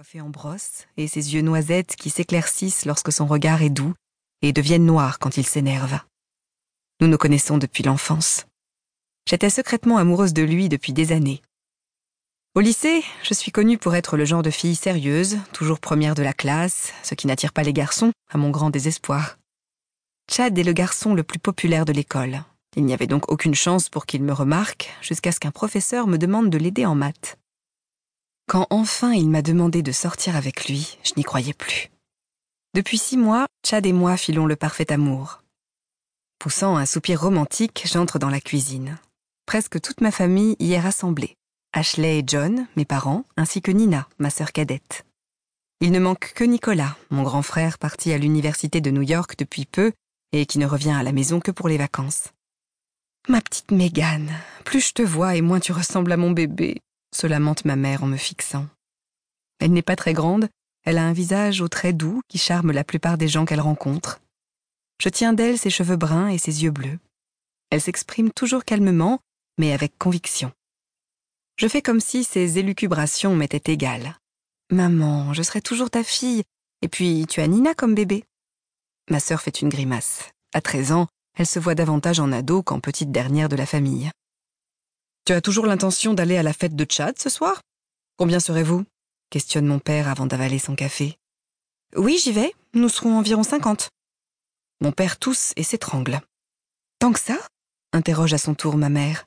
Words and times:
coiffé 0.00 0.22
en 0.22 0.30
brosse, 0.30 0.86
et 0.96 1.06
ses 1.08 1.34
yeux 1.34 1.42
noisettes 1.42 1.94
qui 1.94 2.08
s'éclaircissent 2.08 2.86
lorsque 2.86 3.12
son 3.12 3.26
regard 3.26 3.60
est 3.60 3.68
doux 3.68 3.92
et 4.40 4.54
deviennent 4.54 4.86
noirs 4.86 5.18
quand 5.18 5.36
il 5.36 5.44
s'énerve. 5.44 5.98
Nous 7.02 7.06
nous 7.06 7.18
connaissons 7.18 7.58
depuis 7.58 7.82
l'enfance. 7.82 8.46
J'étais 9.28 9.50
secrètement 9.50 9.98
amoureuse 9.98 10.32
de 10.32 10.42
lui 10.42 10.70
depuis 10.70 10.94
des 10.94 11.12
années. 11.12 11.42
Au 12.54 12.60
lycée, 12.60 13.02
je 13.24 13.34
suis 13.34 13.52
connue 13.52 13.76
pour 13.76 13.94
être 13.94 14.16
le 14.16 14.24
genre 14.24 14.42
de 14.42 14.48
fille 14.48 14.74
sérieuse, 14.74 15.36
toujours 15.52 15.80
première 15.80 16.14
de 16.14 16.22
la 16.22 16.32
classe, 16.32 16.94
ce 17.02 17.14
qui 17.14 17.26
n'attire 17.26 17.52
pas 17.52 17.62
les 17.62 17.74
garçons, 17.74 18.12
à 18.30 18.38
mon 18.38 18.48
grand 18.48 18.70
désespoir. 18.70 19.36
Chad 20.30 20.58
est 20.58 20.64
le 20.64 20.72
garçon 20.72 21.12
le 21.12 21.24
plus 21.24 21.40
populaire 21.40 21.84
de 21.84 21.92
l'école. 21.92 22.42
Il 22.74 22.86
n'y 22.86 22.94
avait 22.94 23.06
donc 23.06 23.30
aucune 23.30 23.54
chance 23.54 23.90
pour 23.90 24.06
qu'il 24.06 24.22
me 24.22 24.32
remarque, 24.32 24.94
jusqu'à 25.02 25.30
ce 25.30 25.40
qu'un 25.40 25.50
professeur 25.50 26.06
me 26.06 26.16
demande 26.16 26.48
de 26.48 26.56
l'aider 26.56 26.86
en 26.86 26.94
maths. 26.94 27.36
Quand 28.50 28.66
enfin 28.70 29.12
il 29.12 29.30
m'a 29.30 29.42
demandé 29.42 29.80
de 29.80 29.92
sortir 29.92 30.34
avec 30.34 30.66
lui, 30.66 30.98
je 31.04 31.12
n'y 31.16 31.22
croyais 31.22 31.52
plus. 31.52 31.88
Depuis 32.74 32.98
six 32.98 33.16
mois, 33.16 33.46
Chad 33.64 33.86
et 33.86 33.92
moi 33.92 34.16
filons 34.16 34.46
le 34.46 34.56
parfait 34.56 34.90
amour. 34.90 35.44
Poussant 36.40 36.76
un 36.76 36.84
soupir 36.84 37.20
romantique, 37.20 37.84
j'entre 37.86 38.18
dans 38.18 38.28
la 38.28 38.40
cuisine. 38.40 38.98
Presque 39.46 39.80
toute 39.80 40.00
ma 40.00 40.10
famille 40.10 40.56
y 40.58 40.72
est 40.72 40.80
rassemblée. 40.80 41.36
Ashley 41.72 42.18
et 42.18 42.24
John, 42.26 42.66
mes 42.74 42.84
parents, 42.84 43.24
ainsi 43.36 43.62
que 43.62 43.70
Nina, 43.70 44.08
ma 44.18 44.30
sœur 44.30 44.50
cadette. 44.50 45.06
Il 45.80 45.92
ne 45.92 46.00
manque 46.00 46.32
que 46.34 46.42
Nicolas, 46.42 46.96
mon 47.10 47.22
grand 47.22 47.42
frère 47.42 47.78
parti 47.78 48.12
à 48.12 48.18
l'université 48.18 48.80
de 48.80 48.90
New 48.90 49.02
York 49.02 49.36
depuis 49.38 49.64
peu 49.64 49.92
et 50.32 50.44
qui 50.44 50.58
ne 50.58 50.66
revient 50.66 50.90
à 50.90 51.04
la 51.04 51.12
maison 51.12 51.38
que 51.38 51.52
pour 51.52 51.68
les 51.68 51.78
vacances. 51.78 52.30
Ma 53.28 53.40
petite 53.40 53.70
Mégane, 53.70 54.34
plus 54.64 54.88
je 54.88 54.92
te 54.92 55.02
vois 55.02 55.36
et 55.36 55.40
moins 55.40 55.60
tu 55.60 55.70
ressembles 55.70 56.10
à 56.10 56.16
mon 56.16 56.32
bébé, 56.32 56.80
se 57.14 57.26
lamente 57.26 57.64
ma 57.64 57.76
mère 57.76 58.04
en 58.04 58.06
me 58.06 58.16
fixant. 58.16 58.66
Elle 59.58 59.72
n'est 59.72 59.82
pas 59.82 59.96
très 59.96 60.12
grande, 60.12 60.48
elle 60.84 60.98
a 60.98 61.04
un 61.04 61.12
visage 61.12 61.60
aux 61.60 61.68
traits 61.68 61.96
doux 61.96 62.22
qui 62.28 62.38
charme 62.38 62.72
la 62.72 62.84
plupart 62.84 63.18
des 63.18 63.28
gens 63.28 63.44
qu'elle 63.44 63.60
rencontre. 63.60 64.20
Je 65.00 65.08
tiens 65.08 65.32
d'elle 65.32 65.58
ses 65.58 65.70
cheveux 65.70 65.96
bruns 65.96 66.28
et 66.28 66.38
ses 66.38 66.62
yeux 66.62 66.70
bleus. 66.70 66.98
Elle 67.70 67.80
s'exprime 67.80 68.30
toujours 68.32 68.64
calmement, 68.64 69.20
mais 69.58 69.72
avec 69.72 69.96
conviction. 69.98 70.52
Je 71.56 71.68
fais 71.68 71.82
comme 71.82 72.00
si 72.00 72.24
ses 72.24 72.58
élucubrations 72.58 73.36
m'étaient 73.36 73.72
égales. 73.72 74.16
Maman, 74.70 75.34
je 75.34 75.42
serai 75.42 75.60
toujours 75.60 75.90
ta 75.90 76.02
fille, 76.02 76.42
et 76.82 76.88
puis 76.88 77.26
tu 77.28 77.40
as 77.40 77.46
Nina 77.46 77.74
comme 77.74 77.94
bébé. 77.94 78.24
Ma 79.10 79.20
sœur 79.20 79.42
fait 79.42 79.60
une 79.60 79.68
grimace. 79.68 80.30
À 80.54 80.60
13 80.60 80.92
ans, 80.92 81.06
elle 81.36 81.46
se 81.46 81.58
voit 81.58 81.74
davantage 81.74 82.20
en 82.20 82.32
ado 82.32 82.62
qu'en 82.62 82.80
petite 82.80 83.10
dernière 83.10 83.48
de 83.48 83.56
la 83.56 83.66
famille. 83.66 84.10
Tu 85.24 85.32
as 85.32 85.40
toujours 85.40 85.66
l'intention 85.66 86.14
d'aller 86.14 86.36
à 86.36 86.42
la 86.42 86.52
fête 86.52 86.74
de 86.74 86.84
Tchad 86.84 87.18
ce 87.18 87.28
soir? 87.28 87.62
Combien 88.16 88.40
serez-vous? 88.40 88.84
Questionne 89.30 89.66
mon 89.66 89.78
père 89.78 90.08
avant 90.08 90.26
d'avaler 90.26 90.58
son 90.58 90.74
café. 90.74 91.16
Oui, 91.96 92.18
j'y 92.22 92.32
vais. 92.32 92.54
Nous 92.74 92.88
serons 92.88 93.18
environ 93.18 93.42
cinquante. 93.42 93.90
Mon 94.80 94.92
père 94.92 95.18
tousse 95.18 95.52
et 95.56 95.62
s'étrangle. 95.62 96.20
Tant 96.98 97.12
que 97.12 97.20
ça? 97.20 97.38
interroge 97.92 98.32
à 98.32 98.38
son 98.38 98.54
tour 98.54 98.76
ma 98.76 98.88
mère. 98.88 99.26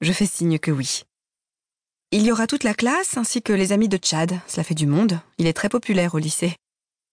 Je 0.00 0.12
fais 0.12 0.26
signe 0.26 0.58
que 0.58 0.70
oui. 0.70 1.02
Il 2.10 2.22
y 2.22 2.32
aura 2.32 2.46
toute 2.46 2.64
la 2.64 2.74
classe 2.74 3.16
ainsi 3.16 3.42
que 3.42 3.52
les 3.52 3.72
amis 3.72 3.88
de 3.88 3.98
Tchad. 3.98 4.40
Cela 4.46 4.64
fait 4.64 4.74
du 4.74 4.86
monde. 4.86 5.20
Il 5.36 5.46
est 5.46 5.52
très 5.52 5.68
populaire 5.68 6.14
au 6.14 6.18
lycée. 6.18 6.56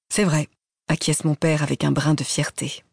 C'est 0.09 0.23
vrai, 0.23 0.47
acquiesce 0.87 1.25
mon 1.25 1.35
père 1.35 1.63
avec 1.63 1.83
un 1.83 1.91
brin 1.91 2.13
de 2.13 2.23
fierté. 2.23 2.83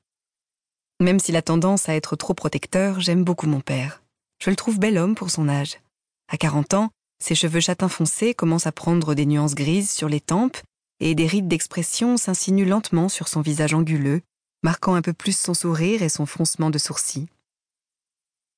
Même 1.01 1.21
s'il 1.21 1.37
a 1.37 1.43
tendance 1.43 1.89
à 1.89 1.95
être 1.95 2.17
trop 2.17 2.35
protecteur, 2.35 3.01
j'aime 3.01 3.25
beaucoup 3.25 3.47
mon 3.47 3.61
père. 3.61 4.02
Je 4.43 4.51
le 4.51 4.57
trouve 4.57 4.81
bel 4.81 4.99
homme 4.99 5.15
pour 5.15 5.31
son 5.31 5.49
âge. 5.49 5.79
À 6.27 6.37
40 6.37 6.75
ans, 6.75 6.91
ses 7.23 7.37
cheveux 7.37 7.61
châtains 7.61 7.89
foncés 7.89 8.35
commencent 8.35 8.67
à 8.67 8.73
prendre 8.73 9.15
des 9.15 9.25
nuances 9.25 9.55
grises 9.55 9.93
sur 9.93 10.09
les 10.09 10.21
tempes 10.21 10.61
et 10.99 11.15
des 11.15 11.29
rides 11.29 11.47
d'expression 11.47 12.17
s'insinuent 12.17 12.67
lentement 12.67 13.09
sur 13.09 13.29
son 13.29 13.41
visage 13.41 13.73
anguleux, 13.73 14.21
marquant 14.65 14.97
un 14.97 15.03
peu 15.03 15.13
plus 15.13 15.39
son 15.39 15.55
sourire 15.55 16.03
et 16.03 16.09
son 16.09 16.27
froncement 16.27 16.71
de 16.71 16.79
sourcils. 16.79 17.29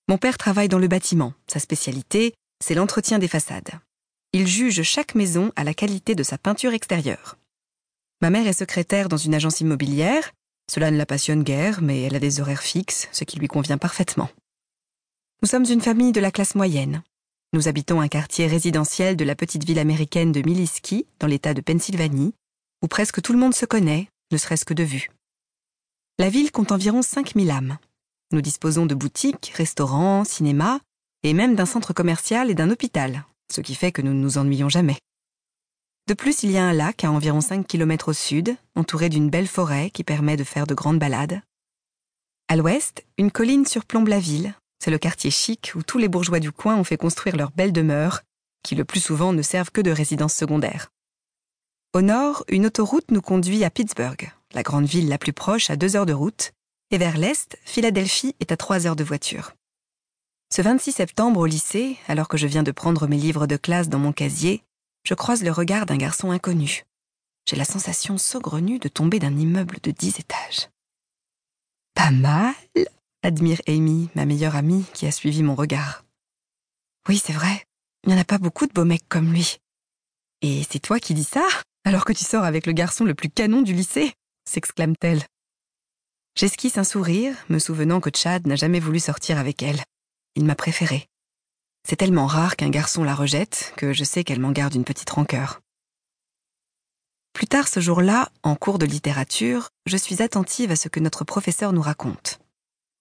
Mon 0.09 0.17
père 0.17 0.39
travaille 0.39 0.71
dans 0.71 0.78
le 0.78 0.89
bâtiment. 0.89 1.34
Sa 1.49 1.59
spécialité, 1.59 2.33
c'est 2.65 2.75
l'entretien 2.75 3.19
des 3.19 3.28
façades. 3.28 3.78
Il 4.33 4.47
juge 4.47 4.83
chaque 4.84 5.15
maison 5.15 5.53
à 5.55 5.65
la 5.65 5.75
qualité 5.75 6.15
de 6.15 6.22
sa 6.22 6.39
peinture 6.39 6.72
extérieure. 6.72 7.37
Ma 8.22 8.31
mère 8.31 8.47
est 8.47 8.55
secrétaire 8.55 9.11
dans 9.11 9.19
une 9.19 9.34
agence 9.34 9.61
immobilière. 9.61 10.33
Cela 10.72 10.91
ne 10.91 10.97
la 10.97 11.05
passionne 11.05 11.43
guère, 11.43 11.83
mais 11.83 12.01
elle 12.01 12.16
a 12.16 12.21
des 12.21 12.41
horaires 12.41 12.62
fixes, 12.62 13.06
ce 13.12 13.25
qui 13.25 13.39
lui 13.39 13.49
convient 13.49 13.77
parfaitement. 13.77 14.31
Nous 15.44 15.50
sommes 15.50 15.66
une 15.69 15.82
famille 15.82 16.12
de 16.12 16.22
la 16.22 16.31
classe 16.31 16.55
moyenne. 16.55 17.03
Nous 17.53 17.69
habitons 17.69 18.00
un 18.00 18.09
quartier 18.09 18.47
résidentiel 18.47 19.15
de 19.15 19.27
la 19.27 19.34
petite 19.34 19.65
ville 19.65 19.78
américaine 19.78 20.32
de 20.32 20.41
Miliski, 20.41 21.06
dans 21.21 21.27
l'État 21.27 21.53
de 21.53 21.60
Pennsylvanie, 21.60 22.32
où 22.81 22.88
presque 22.88 23.21
tout 23.21 23.34
le 23.34 23.38
monde 23.38 23.54
se 23.54 23.66
connaît, 23.66 24.09
ne 24.33 24.38
serait-ce 24.38 24.65
que 24.65 24.72
de 24.72 24.84
vue. 24.84 25.10
La 26.19 26.31
ville 26.31 26.50
compte 26.50 26.72
environ 26.72 27.03
5000 27.03 27.50
âmes. 27.50 27.77
Nous 28.33 28.41
disposons 28.41 28.87
de 28.87 28.94
boutiques, 28.94 29.53
restaurants, 29.54 30.25
cinémas, 30.25 30.81
et 31.25 31.34
même 31.34 31.56
d'un 31.56 31.66
centre 31.66 31.93
commercial 31.93 32.50
et 32.50 32.54
d'un 32.54 32.71
hôpital, 32.71 33.27
ce 33.53 33.60
qui 33.60 33.75
fait 33.75 33.93
que 33.93 34.00
nous 34.00 34.15
ne 34.15 34.22
nous 34.22 34.38
ennuyons 34.38 34.71
jamais. 34.71 34.97
De 36.09 36.15
plus, 36.15 36.43
il 36.43 36.53
y 36.53 36.56
a 36.56 36.65
un 36.65 36.72
lac 36.72 37.04
à 37.04 37.12
environ 37.12 37.43
5 37.43 37.66
km 37.66 38.09
au 38.09 38.15
sud, 38.15 38.56
entouré 38.77 39.10
d'une 39.10 39.28
belle 39.28 39.49
forêt 39.49 39.91
qui 39.91 40.04
permet 40.04 40.38
de 40.38 40.44
faire 40.44 40.66
de 40.66 40.72
grandes 40.72 40.99
balades. 40.99 41.43
À 42.49 42.56
l'ouest, 42.56 43.04
une 43.19 43.31
colline 43.31 43.66
surplombe 43.66 44.09
la 44.09 44.21
ville, 44.21 44.54
c'est 44.79 44.91
le 44.91 44.99
quartier 44.99 45.31
chic 45.31 45.73
où 45.75 45.83
tous 45.83 45.99
les 45.99 46.09
bourgeois 46.09 46.41
du 46.41 46.53
coin 46.53 46.77
ont 46.77 46.85
fait 46.85 46.97
construire 46.97 47.37
leurs 47.37 47.51
belles 47.51 47.73
demeures, 47.73 48.23
qui 48.62 48.75
le 48.75 48.85
plus 48.85 49.01
souvent 49.01 49.33
ne 49.33 49.43
servent 49.43 49.71
que 49.71 49.81
de 49.81 49.91
résidence 49.91 50.35
secondaire. 50.35 50.91
Au 51.93 52.03
nord, 52.03 52.45
une 52.49 52.67
autoroute 52.67 53.11
nous 53.11 53.23
conduit 53.23 53.65
à 53.65 53.71
Pittsburgh, 53.71 54.33
la 54.53 54.63
grande 54.63 54.87
ville 54.87 55.09
la 55.09 55.19
plus 55.19 55.33
proche 55.33 55.71
à 55.71 55.77
deux 55.77 55.97
heures 55.97 56.07
de 56.07 56.13
route, 56.13 56.53
et 56.91 56.99
vers 56.99 57.17
l'est, 57.17 57.59
Philadelphie 57.65 58.34
est 58.41 58.53
à 58.53 58.57
trois 58.57 58.87
heures 58.87 58.97
de 58.97 59.05
voiture. 59.05 59.53
Ce 60.53 60.63
26 60.63 60.93
septembre 60.93 61.41
au 61.41 61.47
lycée, 61.47 61.97
alors 62.07 62.29
que 62.29 62.37
je 62.37 62.47
viens 62.47 62.63
de 62.63 62.71
prendre 62.71 63.07
mes 63.07 63.17
livres 63.17 63.47
de 63.47 63.57
classe 63.57 63.89
dans 63.89 63.99
mon 63.99 64.13
casier, 64.13 64.63
je 65.05 65.15
croise 65.15 65.43
le 65.43 65.51
regard 65.51 65.87
d'un 65.87 65.97
garçon 65.97 66.31
inconnu. 66.31 66.84
J'ai 67.49 67.57
la 67.57 67.65
sensation 67.65 68.19
saugrenue 68.19 68.79
de 68.79 68.89
tomber 68.89 69.19
d'un 69.19 69.37
immeuble 69.37 69.79
de 69.83 69.91
dix 69.91 70.19
étages. 70.19 70.71
Pas 71.95 72.11
mal, 72.11 72.55
admire 73.25 73.62
Amy, 73.67 74.11
ma 74.15 74.27
meilleure 74.27 74.55
amie, 74.55 74.85
qui 74.93 75.07
a 75.07 75.11
suivi 75.11 75.43
mon 75.43 75.55
regard. 75.55 76.05
Oui, 77.09 77.21
c'est 77.25 77.33
vrai, 77.33 77.65
il 78.03 78.11
n'y 78.11 78.15
en 78.15 78.21
a 78.21 78.25
pas 78.25 78.39
beaucoup 78.39 78.67
de 78.67 78.73
beaux 78.73 78.85
mecs 78.85 79.09
comme 79.09 79.33
lui. 79.33 79.59
Et 80.43 80.62
c'est 80.71 80.79
toi 80.79 81.01
qui 81.01 81.15
dis 81.15 81.25
ça, 81.25 81.47
alors 81.84 82.05
que 82.05 82.13
tu 82.13 82.23
sors 82.23 82.45
avec 82.45 82.67
le 82.67 82.73
garçon 82.73 83.05
le 83.05 83.15
plus 83.15 83.31
canon 83.31 83.63
du 83.63 83.73
lycée 83.73 84.13
s'exclame-t-elle. 84.47 85.25
J'esquisse 86.37 86.77
un 86.77 86.84
sourire, 86.84 87.34
me 87.49 87.59
souvenant 87.59 88.01
que 88.01 88.11
Chad 88.15 88.47
n'a 88.47 88.57
jamais 88.57 88.81
voulu 88.81 89.01
sortir 89.01 89.39
avec 89.39 89.63
elle. 89.63 89.83
Il 90.34 90.45
m'a 90.45 90.55
préférée. 90.55 91.07
C'est 91.89 91.97
tellement 91.97 92.27
rare 92.27 92.57
qu'un 92.57 92.69
garçon 92.69 93.05
la 93.05 93.15
rejette 93.15 93.73
que 93.77 93.95
je 93.95 94.05
sais 94.05 94.25
qu'elle 94.25 94.41
m'en 94.41 94.53
garde 94.53 94.75
une 94.75 94.84
petite 94.84 95.09
rancœur. 95.09 95.61
Plus 97.33 97.47
tard 97.47 97.69
ce 97.69 97.81
jour-là, 97.81 98.31
en 98.43 98.55
cours 98.55 98.79
de 98.79 98.87
littérature, 98.87 99.71
je 99.87 99.97
suis 99.97 100.23
attentive 100.23 100.71
à 100.71 100.77
ce 100.77 100.89
que 100.89 101.01
notre 101.01 101.25
professeur 101.25 101.73
nous 101.73 101.83
raconte 101.83 102.39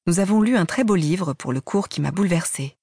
nous 0.06 0.20
avons 0.20 0.42
lu 0.42 0.58
un 0.58 0.66
très 0.66 0.84
beau 0.84 0.96
livre 0.96 1.34
pour 1.34 1.54
le 1.54 1.62
cours 1.62 1.88
qui 1.88 2.02
m'a 2.02 2.12
bouleversée. 2.12 2.76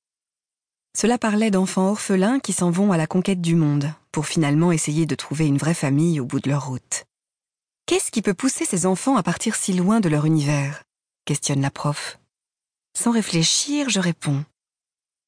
Cela 0.97 1.19
parlait 1.19 1.50
d'enfants 1.50 1.91
orphelins 1.91 2.41
qui 2.41 2.53
s'en 2.53 2.70
vont 2.70 2.92
à 2.92 2.97
la 2.97 3.06
conquête 3.06 3.41
du 3.41 3.54
monde, 3.54 3.92
pour 4.10 4.26
finalement 4.26 4.72
essayer 4.72 5.06
de 5.06 5.14
trouver 5.14 5.47
une 5.47 5.58
vraie 5.58 5.75
famille 5.75 6.19
au 6.19 6.25
bout 6.25 6.41
de 6.41 6.48
leur 6.48 6.66
route. 6.66 7.04
Qu'est-ce 7.86 8.10
qui 8.10 8.22
peut 8.22 8.34
pousser 8.34 8.64
ces 8.64 8.86
enfants 8.86 9.16
à 9.16 9.22
partir 9.22 9.54
si 9.54 9.72
loin 9.72 10.00
de 10.00 10.08
leur 10.08 10.25
univers? 10.25 10.82
Questionne 11.26 11.60
la 11.60 11.70
prof. 11.70 12.19
Sans 12.97 13.12
réfléchir, 13.12 13.88
je 13.88 14.00
réponds. 14.00 14.44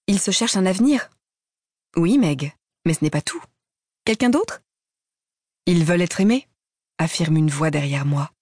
Ils 0.07 0.19
se 0.19 0.31
cherchent 0.31 0.57
un 0.57 0.67
avenir. 0.67 1.11
Oui, 1.97 2.19
Meg, 2.19 2.57
mais 2.87 2.95
ce 2.95 3.05
n'est 3.05 3.11
pas 3.11 3.23
tout. 3.23 3.43
Quelqu'un 4.05 4.31
d'autre? 4.31 4.63
Ils 5.67 5.85
veulent 5.85 6.03
être 6.03 6.21
aimés, 6.21 6.49
affirme 6.99 7.37
une 7.37 7.51
voix 7.51 7.71
derrière 7.71 8.05
moi. 8.05 8.33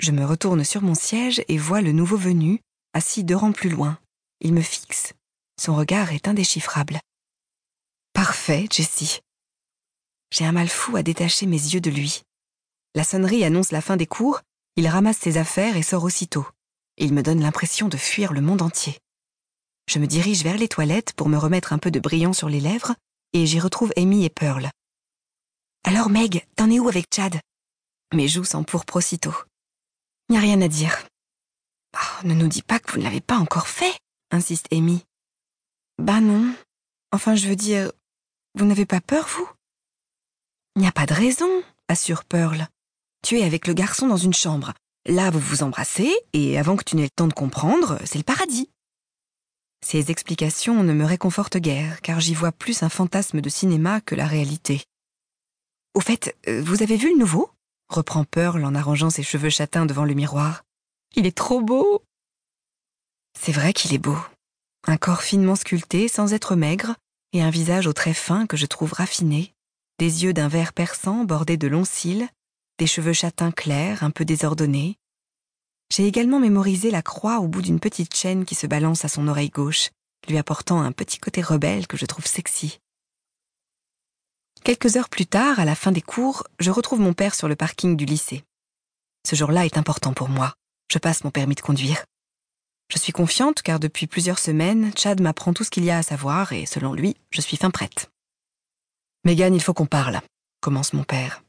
Je 0.00 0.10
me 0.10 0.24
retourne 0.24 0.64
sur 0.64 0.82
mon 0.82 0.94
siège 0.94 1.44
et 1.48 1.58
vois 1.58 1.80
le 1.80 1.92
nouveau 1.92 2.16
venu, 2.16 2.60
assis 2.92 3.24
deux 3.24 3.36
rangs 3.36 3.52
plus 3.52 3.70
loin. 3.70 3.98
Il 4.40 4.52
me 4.52 4.60
fixe. 4.60 5.12
Son 5.60 5.76
regard 5.76 6.12
est 6.12 6.26
indéchiffrable. 6.26 7.00
Parfait, 8.12 8.66
Jessie. 8.70 9.20
J'ai 10.32 10.44
un 10.44 10.52
mal 10.52 10.68
fou 10.68 10.96
à 10.96 11.02
détacher 11.02 11.46
mes 11.46 11.56
yeux 11.56 11.80
de 11.80 11.90
lui. 11.90 12.22
La 12.94 13.04
sonnerie 13.04 13.44
annonce 13.44 13.72
la 13.72 13.80
fin 13.80 13.96
des 13.96 14.06
cours, 14.06 14.40
il 14.76 14.88
ramasse 14.88 15.18
ses 15.18 15.36
affaires 15.36 15.76
et 15.76 15.82
sort 15.82 16.04
aussitôt. 16.04 16.46
Il 16.96 17.12
me 17.12 17.22
donne 17.22 17.40
l'impression 17.40 17.88
de 17.88 17.96
fuir 17.96 18.32
le 18.32 18.40
monde 18.40 18.62
entier. 18.62 18.98
Je 19.88 19.98
me 19.98 20.06
dirige 20.06 20.42
vers 20.42 20.56
les 20.56 20.68
toilettes 20.68 21.12
pour 21.12 21.28
me 21.28 21.36
remettre 21.36 21.72
un 21.72 21.78
peu 21.78 21.90
de 21.90 22.00
brillant 22.00 22.32
sur 22.32 22.48
les 22.48 22.60
lèvres, 22.60 22.94
et 23.32 23.46
j'y 23.46 23.60
retrouve 23.60 23.92
Amy 23.96 24.24
et 24.24 24.30
Pearl. 24.30 24.70
Alors 25.84 26.08
Meg, 26.08 26.46
t'en 26.56 26.70
es 26.70 26.78
où 26.78 26.88
avec 26.88 27.06
Chad? 27.14 27.38
Mes 28.12 28.28
joues 28.28 28.44
s'empourprent 28.44 28.96
aussitôt. 28.96 29.34
N'y 30.28 30.36
a 30.36 30.40
rien 30.40 30.60
à 30.60 30.68
dire. 30.68 31.06
Oh, 31.94 32.26
ne 32.26 32.34
nous 32.34 32.48
dis 32.48 32.62
pas 32.62 32.78
que 32.78 32.92
vous 32.92 32.98
ne 32.98 33.04
l'avez 33.04 33.20
pas 33.20 33.36
encore 33.36 33.68
fait, 33.68 33.94
insiste 34.30 34.66
Amy. 34.72 35.04
Bah 35.98 36.20
non. 36.20 36.54
Enfin, 37.12 37.36
je 37.36 37.48
veux 37.48 37.56
dire, 37.56 37.92
vous 38.54 38.64
n'avez 38.64 38.86
pas 38.86 39.00
peur, 39.00 39.26
vous? 39.28 39.48
N'y 40.76 40.86
a 40.86 40.92
pas 40.92 41.06
de 41.06 41.14
raison, 41.14 41.62
assure 41.88 42.24
Pearl. 42.24 42.66
Tu 43.22 43.38
es 43.38 43.44
avec 43.44 43.66
le 43.66 43.74
garçon 43.74 44.08
dans 44.08 44.16
une 44.16 44.34
chambre. 44.34 44.72
Là, 45.06 45.30
vous 45.30 45.38
vous 45.38 45.62
embrassez, 45.62 46.12
et 46.32 46.58
avant 46.58 46.76
que 46.76 46.84
tu 46.84 46.96
n'aies 46.96 47.04
le 47.04 47.10
temps 47.10 47.28
de 47.28 47.34
comprendre, 47.34 47.98
c'est 48.04 48.18
le 48.18 48.24
paradis. 48.24 48.70
Ces 49.84 50.10
explications 50.10 50.82
ne 50.82 50.94
me 50.94 51.04
réconfortent 51.04 51.58
guère, 51.58 52.00
car 52.00 52.18
j'y 52.18 52.34
vois 52.34 52.52
plus 52.52 52.82
un 52.82 52.88
fantasme 52.88 53.40
de 53.40 53.48
cinéma 53.50 54.00
que 54.00 54.14
la 54.14 54.26
réalité. 54.26 54.82
Au 55.94 56.00
fait, 56.00 56.34
euh, 56.48 56.62
vous 56.62 56.82
avez 56.82 56.96
vu 56.96 57.12
le 57.12 57.18
nouveau? 57.18 57.50
Reprend 57.88 58.24
Pearl 58.24 58.64
en 58.64 58.74
arrangeant 58.74 59.10
ses 59.10 59.22
cheveux 59.22 59.50
châtains 59.50 59.86
devant 59.86 60.04
le 60.04 60.14
miroir. 60.14 60.64
Il 61.16 61.26
est 61.26 61.36
trop 61.36 61.60
beau. 61.60 62.02
C'est 63.38 63.52
vrai 63.52 63.72
qu'il 63.72 63.94
est 63.94 63.98
beau. 63.98 64.18
Un 64.86 64.96
corps 64.96 65.22
finement 65.22 65.56
sculpté 65.56 66.08
sans 66.08 66.32
être 66.32 66.56
maigre, 66.56 66.94
et 67.32 67.42
un 67.42 67.50
visage 67.50 67.86
aux 67.86 67.92
traits 67.92 68.16
fins 68.16 68.46
que 68.46 68.56
je 68.56 68.66
trouve 68.66 68.92
raffiné, 68.92 69.54
des 69.98 70.24
yeux 70.24 70.32
d'un 70.32 70.48
vert 70.48 70.72
perçant 70.72 71.24
bordés 71.24 71.56
de 71.56 71.68
longs 71.68 71.84
cils, 71.84 72.28
des 72.78 72.86
cheveux 72.86 73.12
châtains 73.12 73.52
clairs, 73.52 74.02
un 74.02 74.10
peu 74.10 74.24
désordonnés. 74.24 74.96
J'ai 75.92 76.06
également 76.06 76.40
mémorisé 76.40 76.90
la 76.90 77.02
croix 77.02 77.38
au 77.38 77.48
bout 77.48 77.62
d'une 77.62 77.80
petite 77.80 78.14
chaîne 78.14 78.44
qui 78.44 78.54
se 78.54 78.66
balance 78.66 79.04
à 79.04 79.08
son 79.08 79.28
oreille 79.28 79.50
gauche, 79.50 79.90
lui 80.28 80.38
apportant 80.38 80.80
un 80.80 80.92
petit 80.92 81.18
côté 81.18 81.42
rebelle 81.42 81.86
que 81.86 81.96
je 81.96 82.06
trouve 82.06 82.26
sexy. 82.26 82.80
Quelques 84.64 84.96
heures 84.96 85.10
plus 85.10 85.26
tard, 85.26 85.60
à 85.60 85.66
la 85.66 85.74
fin 85.74 85.92
des 85.92 86.00
cours, 86.00 86.44
je 86.58 86.70
retrouve 86.70 86.98
mon 86.98 87.12
père 87.12 87.34
sur 87.34 87.48
le 87.48 87.54
parking 87.54 87.98
du 87.98 88.06
lycée. 88.06 88.44
Ce 89.28 89.36
jour-là 89.36 89.66
est 89.66 89.76
important 89.76 90.14
pour 90.14 90.30
moi. 90.30 90.54
Je 90.90 90.96
passe 90.96 91.22
mon 91.22 91.30
permis 91.30 91.54
de 91.54 91.60
conduire. 91.60 92.06
Je 92.90 92.98
suis 92.98 93.12
confiante 93.12 93.60
car 93.60 93.78
depuis 93.78 94.06
plusieurs 94.06 94.38
semaines, 94.38 94.90
Chad 94.96 95.20
m'apprend 95.20 95.52
tout 95.52 95.64
ce 95.64 95.70
qu'il 95.70 95.84
y 95.84 95.90
a 95.90 95.98
à 95.98 96.02
savoir 96.02 96.54
et 96.54 96.64
selon 96.64 96.94
lui, 96.94 97.14
je 97.30 97.42
suis 97.42 97.58
fin 97.58 97.70
prête. 97.70 98.10
Megan, 99.24 99.54
il 99.54 99.60
faut 99.60 99.74
qu'on 99.74 99.84
parle, 99.84 100.22
commence 100.62 100.94
mon 100.94 101.04
père. 101.04 101.42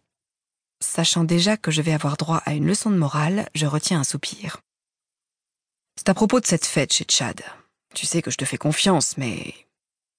Sachant 0.84 1.24
déjà 1.24 1.56
que 1.56 1.72
je 1.72 1.82
vais 1.82 1.94
avoir 1.94 2.18
droit 2.18 2.42
à 2.46 2.54
une 2.54 2.68
leçon 2.68 2.90
de 2.90 2.98
morale, 2.98 3.48
je 3.56 3.66
retiens 3.66 4.02
un 4.02 4.04
soupir. 4.04 4.60
C'est 5.96 6.10
à 6.10 6.14
propos 6.14 6.42
de 6.42 6.46
cette 6.46 6.66
fête 6.66 6.92
chez 6.92 7.06
Chad. 7.10 7.42
Tu 7.94 8.06
sais 8.06 8.22
que 8.22 8.32
je 8.32 8.38
te 8.38 8.44
fais 8.44 8.58
confiance, 8.58 9.18
mais 9.18 9.54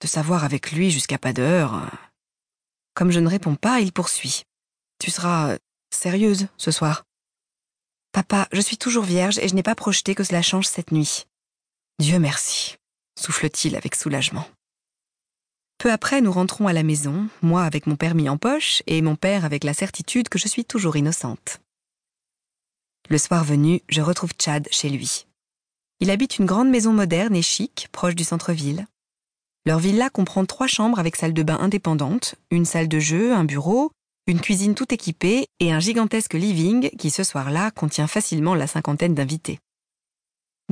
de 0.00 0.06
savoir 0.06 0.44
avec 0.44 0.72
lui 0.72 0.90
jusqu'à 0.90 1.18
pas 1.18 1.34
d'heure, 1.34 1.90
comme 2.96 3.12
je 3.12 3.20
ne 3.20 3.28
réponds 3.28 3.54
pas, 3.56 3.80
il 3.80 3.92
poursuit. 3.92 4.44
Tu 4.98 5.10
seras 5.10 5.50
euh, 5.50 5.58
sérieuse 5.90 6.48
ce 6.56 6.70
soir. 6.70 7.04
Papa, 8.10 8.48
je 8.52 8.60
suis 8.62 8.78
toujours 8.78 9.04
vierge 9.04 9.38
et 9.38 9.48
je 9.48 9.54
n'ai 9.54 9.62
pas 9.62 9.74
projeté 9.74 10.14
que 10.14 10.24
cela 10.24 10.40
change 10.40 10.66
cette 10.66 10.90
nuit. 10.90 11.26
Dieu 12.00 12.18
merci, 12.18 12.76
souffle-t-il 13.18 13.76
avec 13.76 13.94
soulagement. 13.94 14.48
Peu 15.76 15.92
après, 15.92 16.22
nous 16.22 16.32
rentrons 16.32 16.68
à 16.68 16.72
la 16.72 16.82
maison, 16.82 17.28
moi 17.42 17.64
avec 17.64 17.86
mon 17.86 17.96
permis 17.96 18.30
en 18.30 18.38
poche 18.38 18.82
et 18.86 19.02
mon 19.02 19.14
père 19.14 19.44
avec 19.44 19.62
la 19.62 19.74
certitude 19.74 20.30
que 20.30 20.38
je 20.38 20.48
suis 20.48 20.64
toujours 20.64 20.96
innocente. 20.96 21.60
Le 23.10 23.18
soir 23.18 23.44
venu, 23.44 23.82
je 23.90 24.00
retrouve 24.00 24.32
Chad 24.40 24.68
chez 24.70 24.88
lui. 24.88 25.26
Il 26.00 26.10
habite 26.10 26.38
une 26.38 26.46
grande 26.46 26.70
maison 26.70 26.94
moderne 26.94 27.36
et 27.36 27.42
chic, 27.42 27.88
proche 27.92 28.14
du 28.14 28.24
centre-ville. 28.24 28.86
Leur 29.66 29.80
villa 29.80 30.10
comprend 30.10 30.46
trois 30.46 30.68
chambres 30.68 31.00
avec 31.00 31.16
salle 31.16 31.34
de 31.34 31.42
bain 31.42 31.58
indépendante, 31.58 32.36
une 32.52 32.64
salle 32.64 32.86
de 32.86 33.00
jeu, 33.00 33.34
un 33.34 33.44
bureau, 33.44 33.90
une 34.28 34.40
cuisine 34.40 34.76
tout 34.76 34.94
équipée 34.94 35.48
et 35.58 35.72
un 35.72 35.80
gigantesque 35.80 36.34
living 36.34 36.90
qui 36.90 37.10
ce 37.10 37.24
soir-là 37.24 37.72
contient 37.72 38.06
facilement 38.06 38.54
la 38.54 38.68
cinquantaine 38.68 39.14
d'invités. 39.14 39.58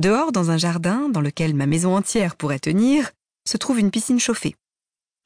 Dehors, 0.01 0.31
dans 0.31 0.49
un 0.49 0.57
jardin 0.57 1.09
dans 1.09 1.19
lequel 1.19 1.55
ma 1.55 1.65
maison 1.65 1.95
entière 1.95 2.37
pourrait 2.37 2.59
tenir, 2.59 3.11
se 3.45 3.57
trouve 3.57 3.79
une 3.79 3.91
piscine 3.91 4.19
chauffée. 4.19 4.55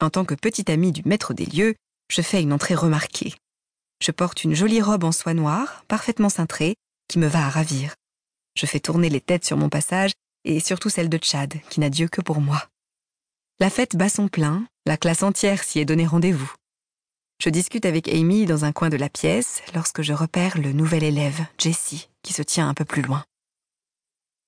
En 0.00 0.10
tant 0.10 0.24
que 0.24 0.34
petite 0.34 0.70
amie 0.70 0.92
du 0.92 1.02
maître 1.04 1.32
des 1.32 1.46
lieux, 1.46 1.74
je 2.10 2.22
fais 2.22 2.42
une 2.42 2.52
entrée 2.52 2.74
remarquée. 2.74 3.34
Je 4.02 4.10
porte 4.10 4.42
une 4.42 4.54
jolie 4.54 4.82
robe 4.82 5.04
en 5.04 5.12
soie 5.12 5.34
noire, 5.34 5.84
parfaitement 5.86 6.28
cintrée, 6.28 6.74
qui 7.06 7.20
me 7.20 7.28
va 7.28 7.46
à 7.46 7.50
ravir. 7.50 7.94
Je 8.56 8.66
fais 8.66 8.80
tourner 8.80 9.10
les 9.10 9.20
têtes 9.20 9.44
sur 9.44 9.56
mon 9.56 9.68
passage 9.68 10.12
et 10.44 10.58
surtout 10.58 10.88
celle 10.88 11.08
de 11.08 11.18
Tchad, 11.18 11.54
qui 11.68 11.80
n'a 11.80 11.90
Dieu 11.90 12.08
que 12.08 12.20
pour 12.20 12.40
moi. 12.40 12.69
La 13.62 13.68
fête 13.68 13.94
bat 13.94 14.08
son 14.08 14.28
plein, 14.28 14.66
la 14.86 14.96
classe 14.96 15.22
entière 15.22 15.62
s'y 15.62 15.80
est 15.80 15.84
donné 15.84 16.06
rendez-vous. 16.06 16.50
Je 17.42 17.50
discute 17.50 17.84
avec 17.84 18.08
Amy 18.08 18.46
dans 18.46 18.64
un 18.64 18.72
coin 18.72 18.88
de 18.88 18.96
la 18.96 19.10
pièce 19.10 19.60
lorsque 19.74 20.00
je 20.00 20.14
repère 20.14 20.56
le 20.56 20.72
nouvel 20.72 21.04
élève, 21.04 21.44
Jesse, 21.58 22.08
qui 22.22 22.32
se 22.32 22.40
tient 22.40 22.70
un 22.70 22.72
peu 22.72 22.86
plus 22.86 23.02
loin. 23.02 23.22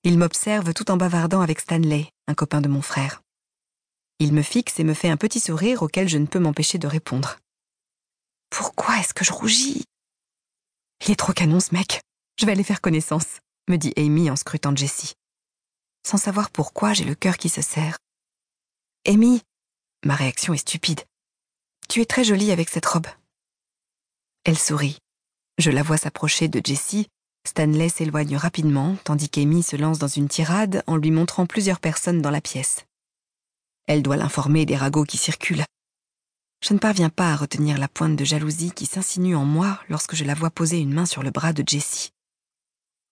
Il 0.03 0.17
m'observe 0.17 0.73
tout 0.73 0.89
en 0.89 0.97
bavardant 0.97 1.41
avec 1.41 1.59
Stanley, 1.59 2.09
un 2.27 2.33
copain 2.33 2.59
de 2.59 2.67
mon 2.67 2.81
frère. 2.81 3.21
Il 4.17 4.33
me 4.33 4.41
fixe 4.41 4.79
et 4.79 4.83
me 4.83 4.95
fait 4.95 5.09
un 5.09 5.17
petit 5.17 5.39
sourire 5.39 5.83
auquel 5.83 6.09
je 6.09 6.17
ne 6.17 6.25
peux 6.25 6.39
m'empêcher 6.39 6.79
de 6.79 6.87
répondre. 6.87 7.37
Pourquoi 8.49 8.97
est-ce 8.97 9.13
que 9.13 9.23
je 9.23 9.31
rougis? 9.31 9.83
Il 11.05 11.11
est 11.11 11.19
trop 11.19 11.33
canon 11.33 11.59
ce 11.59 11.75
mec. 11.75 12.01
Je 12.39 12.47
vais 12.47 12.51
aller 12.53 12.63
faire 12.63 12.81
connaissance, 12.81 13.41
me 13.69 13.77
dit 13.77 13.93
Amy 13.95 14.31
en 14.31 14.35
scrutant 14.35 14.75
Jessie. 14.75 15.13
Sans 16.03 16.17
savoir 16.17 16.49
pourquoi, 16.49 16.93
j'ai 16.93 17.05
le 17.05 17.13
cœur 17.13 17.37
qui 17.37 17.49
se 17.49 17.61
serre. 17.61 17.99
Amy, 19.05 19.41
ma 20.05 20.15
réaction 20.15 20.53
est 20.53 20.59
stupide. 20.59 21.01
Tu 21.89 21.99
es 21.99 22.05
très 22.05 22.23
jolie 22.23 22.51
avec 22.51 22.69
cette 22.69 22.85
robe. 22.85 23.07
Elle 24.45 24.57
sourit. 24.57 24.97
Je 25.57 25.71
la 25.71 25.83
vois 25.83 25.97
s'approcher 25.97 26.47
de 26.47 26.61
Jessie. 26.63 27.07
Stanley 27.45 27.89
s'éloigne 27.89 28.37
rapidement, 28.37 28.95
tandis 29.03 29.27
qu'Amy 29.27 29.61
se 29.61 29.75
lance 29.75 29.99
dans 29.99 30.07
une 30.07 30.29
tirade 30.29 30.83
en 30.87 30.95
lui 30.95 31.11
montrant 31.11 31.45
plusieurs 31.45 31.81
personnes 31.81 32.21
dans 32.21 32.31
la 32.31 32.39
pièce. 32.39 32.85
Elle 33.87 34.03
doit 34.03 34.15
l'informer 34.15 34.65
des 34.65 34.77
ragots 34.77 35.03
qui 35.03 35.17
circulent. 35.17 35.65
Je 36.61 36.73
ne 36.73 36.79
parviens 36.79 37.09
pas 37.09 37.33
à 37.33 37.35
retenir 37.35 37.77
la 37.79 37.89
pointe 37.89 38.15
de 38.15 38.23
jalousie 38.23 38.71
qui 38.71 38.85
s'insinue 38.85 39.35
en 39.35 39.43
moi 39.43 39.81
lorsque 39.89 40.15
je 40.15 40.23
la 40.23 40.33
vois 40.33 40.49
poser 40.49 40.79
une 40.79 40.93
main 40.93 41.05
sur 41.05 41.23
le 41.23 41.31
bras 41.31 41.51
de 41.51 41.67
Jessie. 41.67 42.11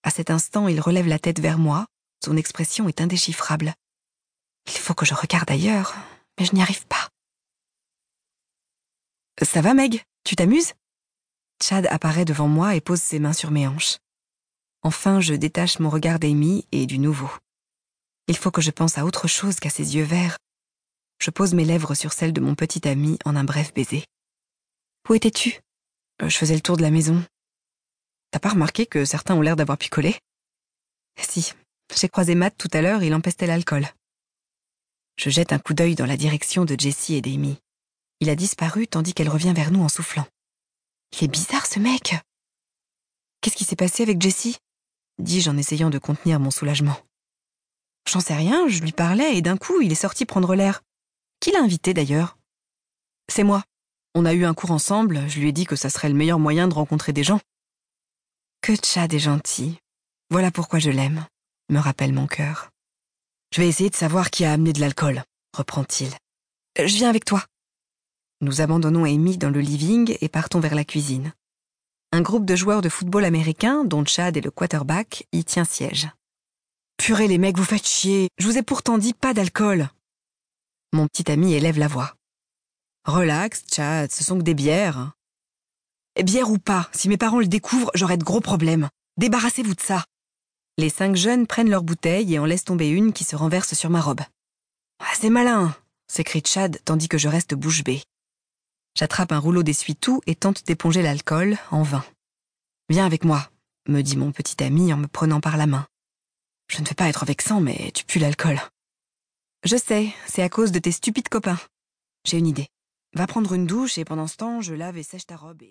À 0.04 0.10
cet 0.10 0.30
instant, 0.30 0.68
il 0.68 0.80
relève 0.80 1.06
la 1.06 1.18
tête 1.18 1.38
vers 1.38 1.58
moi, 1.58 1.84
son 2.24 2.38
expression 2.38 2.88
est 2.88 3.02
indéchiffrable. 3.02 3.74
Il 4.66 4.78
faut 4.78 4.94
que 4.94 5.06
je 5.06 5.14
regarde 5.14 5.50
ailleurs, 5.50 5.94
mais 6.38 6.44
je 6.46 6.54
n'y 6.54 6.62
arrive 6.62 6.86
pas. 6.86 7.08
Ça 9.42 9.60
va, 9.60 9.74
Meg? 9.74 10.02
Tu 10.24 10.36
t'amuses? 10.36 10.74
Chad 11.62 11.86
apparaît 11.86 12.24
devant 12.24 12.48
moi 12.48 12.74
et 12.74 12.80
pose 12.80 13.00
ses 13.00 13.18
mains 13.18 13.32
sur 13.32 13.50
mes 13.50 13.66
hanches. 13.66 13.98
Enfin, 14.82 15.20
je 15.20 15.34
détache 15.34 15.78
mon 15.78 15.90
regard 15.90 16.18
d'Amy 16.18 16.66
et 16.72 16.86
du 16.86 16.98
nouveau. 16.98 17.30
Il 18.28 18.36
faut 18.36 18.50
que 18.50 18.60
je 18.62 18.70
pense 18.70 18.98
à 18.98 19.04
autre 19.04 19.28
chose 19.28 19.60
qu'à 19.60 19.70
ses 19.70 19.96
yeux 19.96 20.04
verts. 20.04 20.38
Je 21.20 21.30
pose 21.30 21.54
mes 21.54 21.64
lèvres 21.64 21.94
sur 21.94 22.12
celles 22.12 22.32
de 22.32 22.40
mon 22.40 22.54
petit 22.54 22.86
ami 22.88 23.18
en 23.24 23.36
un 23.36 23.44
bref 23.44 23.72
baiser. 23.74 24.04
Où 25.08 25.14
étais-tu? 25.14 25.60
Euh, 26.20 26.28
Je 26.28 26.36
faisais 26.36 26.54
le 26.54 26.60
tour 26.60 26.76
de 26.76 26.82
la 26.82 26.90
maison. 26.90 27.24
T'as 28.30 28.38
pas 28.40 28.50
remarqué 28.50 28.86
que 28.86 29.04
certains 29.04 29.34
ont 29.34 29.40
l'air 29.40 29.56
d'avoir 29.56 29.78
picolé 29.78 30.18
Si, 31.18 31.52
j'ai 31.94 32.08
croisé 32.08 32.34
Matt 32.34 32.56
tout 32.56 32.70
à 32.72 32.80
l'heure, 32.80 33.02
il 33.02 33.14
empestait 33.14 33.46
l'alcool. 33.46 33.86
Je 35.16 35.30
jette 35.30 35.52
un 35.52 35.58
coup 35.58 35.74
d'œil 35.74 35.94
dans 35.94 36.06
la 36.06 36.16
direction 36.16 36.64
de 36.64 36.76
Jessie 36.78 37.14
et 37.14 37.20
d'Amy. 37.20 37.58
Il 38.20 38.30
a 38.30 38.36
disparu 38.36 38.86
tandis 38.86 39.14
qu'elle 39.14 39.28
revient 39.28 39.52
vers 39.54 39.70
nous 39.70 39.82
en 39.82 39.88
soufflant. 39.88 40.26
Il 41.12 41.24
est 41.24 41.28
bizarre 41.28 41.66
ce 41.66 41.78
mec. 41.78 42.14
Qu'est-ce 43.40 43.56
qui 43.56 43.64
s'est 43.64 43.76
passé 43.76 44.02
avec 44.02 44.20
Jessie? 44.20 44.58
dis-je 45.18 45.50
en 45.50 45.56
essayant 45.56 45.90
de 45.90 45.98
contenir 45.98 46.40
mon 46.40 46.50
soulagement. 46.50 46.96
J'en 48.08 48.20
sais 48.20 48.34
rien, 48.34 48.66
je 48.68 48.80
lui 48.80 48.92
parlais 48.92 49.36
et 49.36 49.42
d'un 49.42 49.56
coup 49.56 49.80
il 49.80 49.92
est 49.92 49.96
sorti 49.96 50.24
prendre 50.24 50.54
l'air. 50.54 50.82
Qui 51.40 51.52
l'a 51.52 51.60
invité 51.60 51.94
d'ailleurs? 51.94 52.38
C'est 53.28 53.44
moi. 53.44 53.62
On 54.14 54.24
a 54.24 54.34
eu 54.34 54.44
un 54.44 54.54
cours 54.54 54.72
ensemble, 54.72 55.28
je 55.28 55.40
lui 55.40 55.48
ai 55.48 55.52
dit 55.52 55.64
que 55.64 55.76
ça 55.76 55.90
serait 55.90 56.08
le 56.08 56.14
meilleur 56.14 56.38
moyen 56.38 56.68
de 56.68 56.74
rencontrer 56.74 57.12
des 57.12 57.24
gens. 57.24 57.40
Que 58.60 58.74
Chad 58.82 59.12
est 59.14 59.18
gentil. 59.18 59.78
Voilà 60.30 60.50
pourquoi 60.50 60.78
je 60.78 60.90
l'aime, 60.90 61.26
me 61.68 61.78
rappelle 61.78 62.12
mon 62.12 62.26
cœur. 62.26 62.71
Je 63.52 63.60
vais 63.60 63.68
essayer 63.68 63.90
de 63.90 63.94
savoir 63.94 64.30
qui 64.30 64.46
a 64.46 64.52
amené 64.52 64.72
de 64.72 64.80
l'alcool, 64.80 65.24
reprend-il. 65.54 66.10
Je 66.78 66.94
viens 66.96 67.10
avec 67.10 67.26
toi. 67.26 67.44
Nous 68.40 68.62
abandonnons 68.62 69.04
Amy 69.04 69.36
dans 69.36 69.50
le 69.50 69.60
living 69.60 70.16
et 70.22 70.28
partons 70.30 70.58
vers 70.58 70.74
la 70.74 70.86
cuisine. 70.86 71.34
Un 72.12 72.22
groupe 72.22 72.46
de 72.46 72.56
joueurs 72.56 72.80
de 72.80 72.88
football 72.88 73.26
américain, 73.26 73.84
dont 73.84 74.06
Chad 74.06 74.38
est 74.38 74.42
le 74.42 74.50
quarterback, 74.50 75.26
y 75.32 75.44
tient 75.44 75.66
siège. 75.66 76.08
Purée 76.96 77.28
les 77.28 77.36
mecs, 77.36 77.58
vous 77.58 77.64
faites 77.64 77.86
chier. 77.86 78.28
Je 78.38 78.46
vous 78.46 78.56
ai 78.56 78.62
pourtant 78.62 78.96
dit 78.96 79.12
pas 79.12 79.34
d'alcool. 79.34 79.90
Mon 80.94 81.06
petit 81.06 81.30
ami 81.30 81.52
élève 81.52 81.78
la 81.78 81.88
voix. 81.88 82.14
Relax, 83.04 83.64
Chad, 83.70 84.10
ce 84.10 84.24
sont 84.24 84.38
que 84.38 84.44
des 84.44 84.54
bières. 84.54 85.12
Bière 86.22 86.50
ou 86.50 86.58
pas, 86.58 86.88
si 86.92 87.10
mes 87.10 87.18
parents 87.18 87.40
le 87.40 87.48
découvrent, 87.48 87.90
j'aurai 87.94 88.16
de 88.16 88.24
gros 88.24 88.40
problèmes. 88.40 88.88
Débarrassez-vous 89.18 89.74
de 89.74 89.80
ça. 89.80 90.06
Les 90.78 90.88
cinq 90.88 91.16
jeunes 91.16 91.46
prennent 91.46 91.68
leur 91.68 91.82
bouteille 91.82 92.34
et 92.34 92.38
en 92.38 92.46
laissent 92.46 92.64
tomber 92.64 92.88
une 92.88 93.12
qui 93.12 93.24
se 93.24 93.36
renverse 93.36 93.74
sur 93.74 93.90
ma 93.90 94.00
robe. 94.00 94.22
Ah, 95.00 95.12
c'est 95.18 95.30
malin 95.30 95.74
s'écrie 96.12 96.42
Chad 96.44 96.78
tandis 96.84 97.08
que 97.08 97.16
je 97.16 97.28
reste 97.28 97.54
bouche 97.54 97.84
bée. 97.84 98.02
J'attrape 98.94 99.32
un 99.32 99.38
rouleau 99.38 99.62
d'essuie-tout 99.62 100.20
et 100.26 100.34
tente 100.34 100.66
d'éponger 100.66 101.00
l'alcool, 101.00 101.56
en 101.70 101.82
vain. 101.82 102.04
Viens 102.90 103.06
avec 103.06 103.24
moi, 103.24 103.50
me 103.88 104.02
dit 104.02 104.18
mon 104.18 104.30
petit 104.30 104.62
ami 104.62 104.92
en 104.92 104.98
me 104.98 105.06
prenant 105.06 105.40
par 105.40 105.56
la 105.56 105.66
main. 105.66 105.86
Je 106.68 106.82
ne 106.82 106.86
veux 106.86 106.94
pas 106.94 107.08
être 107.08 107.24
vexant, 107.24 107.60
mais 107.60 107.90
tu 107.92 108.04
pues 108.04 108.20
l'alcool. 108.20 108.60
Je 109.64 109.76
sais, 109.76 110.12
c'est 110.26 110.42
à 110.42 110.50
cause 110.50 110.72
de 110.72 110.78
tes 110.78 110.92
stupides 110.92 111.30
copains. 111.30 111.58
J'ai 112.26 112.36
une 112.36 112.46
idée. 112.46 112.68
Va 113.14 113.26
prendre 113.26 113.54
une 113.54 113.66
douche 113.66 113.96
et 113.96 114.04
pendant 114.04 114.26
ce 114.26 114.36
temps, 114.36 114.60
je 114.60 114.74
lave 114.74 114.98
et 114.98 115.02
sèche 115.02 115.26
ta 115.26 115.36
robe 115.36 115.62
et. 115.62 115.70